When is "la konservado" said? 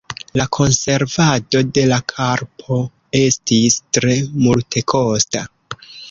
0.39-1.59